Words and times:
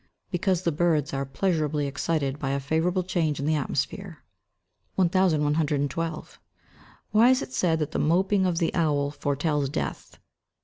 _Because 0.31 0.63
the 0.63 0.71
birds 0.71 1.13
are 1.13 1.27
pleasurably 1.27 1.85
excited 1.85 2.39
by 2.39 2.49
a 2.53 2.59
favourable 2.59 3.03
change 3.03 3.39
in 3.39 3.45
the 3.45 3.53
atmosphere. 3.53 4.23
1112. 4.95 6.39
_Why 7.13 7.29
is 7.29 7.43
it 7.43 7.53
said 7.53 7.77
that 7.77 7.91
the 7.91 7.99
moping 7.99 8.47
of 8.47 8.57
the 8.57 8.73
owl 8.73 9.11
foretells 9.11 9.69
death? 9.69 10.17